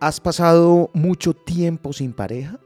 ¿Has 0.00 0.20
pasado 0.20 0.90
mucho 0.94 1.34
tiempo 1.34 1.92
sin 1.92 2.12
pareja? 2.12 2.60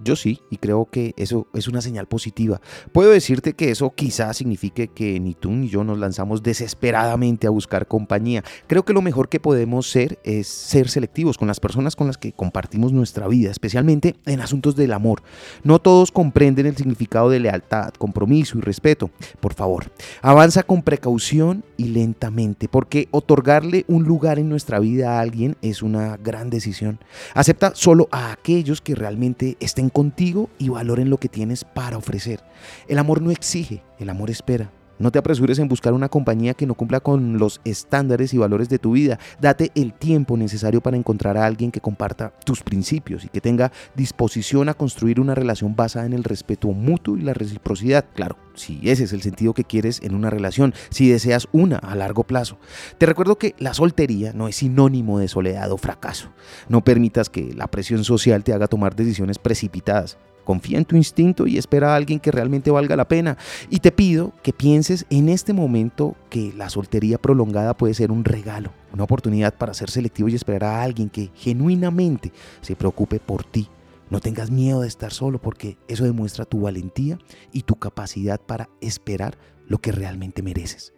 Yo 0.00 0.16
sí, 0.16 0.40
y 0.50 0.56
creo 0.56 0.86
que 0.90 1.14
eso 1.16 1.46
es 1.54 1.68
una 1.68 1.80
señal 1.80 2.06
positiva. 2.06 2.60
Puedo 2.92 3.10
decirte 3.10 3.54
que 3.54 3.70
eso 3.70 3.94
quizás 3.94 4.36
signifique 4.36 4.88
que 4.88 5.20
ni 5.20 5.34
tú 5.34 5.50
ni 5.52 5.68
yo 5.68 5.84
nos 5.84 5.98
lanzamos 5.98 6.42
desesperadamente 6.42 7.46
a 7.46 7.50
buscar 7.50 7.86
compañía. 7.86 8.42
Creo 8.66 8.84
que 8.84 8.92
lo 8.92 9.02
mejor 9.02 9.28
que 9.28 9.40
podemos 9.40 9.88
ser 9.88 10.18
es 10.24 10.48
ser 10.48 10.88
selectivos 10.88 11.38
con 11.38 11.48
las 11.48 11.60
personas 11.60 11.96
con 11.96 12.06
las 12.06 12.18
que 12.18 12.32
compartimos 12.32 12.92
nuestra 12.92 13.28
vida, 13.28 13.50
especialmente 13.50 14.16
en 14.26 14.40
asuntos 14.40 14.74
del 14.76 14.92
amor. 14.92 15.22
No 15.62 15.78
todos 15.78 16.10
comprenden 16.10 16.66
el 16.66 16.76
significado 16.76 17.30
de 17.30 17.40
lealtad, 17.40 17.94
compromiso 17.94 18.58
y 18.58 18.62
respeto. 18.62 19.10
Por 19.40 19.54
favor, 19.54 19.90
avanza 20.22 20.62
con 20.62 20.82
precaución 20.82 21.64
y 21.76 21.84
lentamente, 21.84 22.68
porque 22.68 23.08
otorgarle 23.10 23.84
un 23.88 24.04
lugar 24.04 24.38
en 24.38 24.48
nuestra 24.48 24.80
vida 24.80 25.16
a 25.16 25.20
alguien 25.20 25.56
es 25.62 25.82
una 25.82 26.16
gran 26.16 26.50
decisión. 26.50 26.98
Acepta 27.34 27.72
solo 27.74 28.08
a 28.10 28.32
aquellos 28.32 28.80
que 28.80 28.94
realmente 28.94 29.56
estén 29.60 29.83
contigo 29.90 30.50
y 30.58 30.68
valoren 30.68 31.10
lo 31.10 31.18
que 31.18 31.28
tienes 31.28 31.64
para 31.64 31.96
ofrecer. 31.96 32.40
El 32.88 32.98
amor 32.98 33.22
no 33.22 33.30
exige, 33.30 33.82
el 33.98 34.10
amor 34.10 34.30
espera. 34.30 34.70
No 34.98 35.10
te 35.10 35.18
apresures 35.18 35.58
en 35.58 35.68
buscar 35.68 35.92
una 35.92 36.08
compañía 36.08 36.54
que 36.54 36.66
no 36.66 36.74
cumpla 36.74 37.00
con 37.00 37.38
los 37.38 37.60
estándares 37.64 38.32
y 38.32 38.38
valores 38.38 38.68
de 38.68 38.78
tu 38.78 38.92
vida. 38.92 39.18
Date 39.40 39.72
el 39.74 39.92
tiempo 39.92 40.36
necesario 40.36 40.80
para 40.80 40.96
encontrar 40.96 41.36
a 41.36 41.46
alguien 41.46 41.72
que 41.72 41.80
comparta 41.80 42.32
tus 42.44 42.62
principios 42.62 43.24
y 43.24 43.28
que 43.28 43.40
tenga 43.40 43.72
disposición 43.96 44.68
a 44.68 44.74
construir 44.74 45.20
una 45.20 45.34
relación 45.34 45.74
basada 45.74 46.06
en 46.06 46.12
el 46.12 46.22
respeto 46.22 46.68
mutuo 46.68 47.16
y 47.16 47.22
la 47.22 47.34
reciprocidad. 47.34 48.04
Claro, 48.14 48.36
si 48.54 48.80
ese 48.88 49.04
es 49.04 49.12
el 49.12 49.22
sentido 49.22 49.54
que 49.54 49.64
quieres 49.64 50.00
en 50.02 50.14
una 50.14 50.30
relación, 50.30 50.74
si 50.90 51.08
deseas 51.08 51.48
una 51.52 51.76
a 51.76 51.94
largo 51.94 52.24
plazo. 52.24 52.58
Te 52.98 53.06
recuerdo 53.06 53.36
que 53.36 53.54
la 53.58 53.74
soltería 53.74 54.32
no 54.32 54.48
es 54.48 54.56
sinónimo 54.56 55.18
de 55.18 55.28
soledad 55.28 55.70
o 55.72 55.78
fracaso. 55.78 56.30
No 56.68 56.82
permitas 56.82 57.28
que 57.28 57.54
la 57.54 57.66
presión 57.66 58.04
social 58.04 58.44
te 58.44 58.52
haga 58.52 58.68
tomar 58.68 58.96
decisiones 58.96 59.38
precipitadas. 59.38 60.18
Confía 60.44 60.76
en 60.76 60.84
tu 60.84 60.96
instinto 60.96 61.46
y 61.46 61.56
espera 61.56 61.92
a 61.92 61.96
alguien 61.96 62.20
que 62.20 62.30
realmente 62.30 62.70
valga 62.70 62.96
la 62.96 63.08
pena. 63.08 63.38
Y 63.70 63.78
te 63.78 63.92
pido 63.92 64.32
que 64.42 64.52
pienses 64.52 65.06
en 65.08 65.30
este 65.30 65.54
momento 65.54 66.16
que 66.28 66.52
la 66.54 66.68
soltería 66.68 67.18
prolongada 67.18 67.74
puede 67.74 67.94
ser 67.94 68.12
un 68.12 68.24
regalo, 68.24 68.70
una 68.92 69.04
oportunidad 69.04 69.54
para 69.54 69.72
ser 69.72 69.90
selectivo 69.90 70.28
y 70.28 70.34
esperar 70.34 70.64
a 70.64 70.82
alguien 70.82 71.08
que 71.08 71.30
genuinamente 71.34 72.30
se 72.60 72.76
preocupe 72.76 73.20
por 73.20 73.44
ti. 73.44 73.68
No 74.14 74.20
tengas 74.20 74.52
miedo 74.52 74.82
de 74.82 74.86
estar 74.86 75.12
solo 75.12 75.40
porque 75.40 75.76
eso 75.88 76.04
demuestra 76.04 76.44
tu 76.44 76.60
valentía 76.60 77.18
y 77.50 77.62
tu 77.62 77.74
capacidad 77.74 78.40
para 78.40 78.70
esperar 78.80 79.36
lo 79.66 79.78
que 79.78 79.90
realmente 79.90 80.40
mereces. 80.40 80.94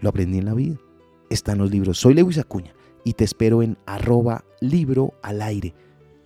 Lo 0.00 0.08
aprendí 0.08 0.38
en 0.38 0.46
la 0.46 0.54
vida. 0.54 0.78
Está 1.28 1.52
en 1.52 1.58
los 1.58 1.70
libros. 1.70 1.98
Soy 1.98 2.14
Lewis 2.14 2.38
Acuña 2.38 2.72
y 3.04 3.12
te 3.12 3.24
espero 3.24 3.62
en 3.62 3.76
arroba 3.84 4.46
libro 4.62 5.12
al 5.22 5.42
aire 5.42 5.74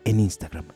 en 0.04 0.20
Instagram. 0.20 0.66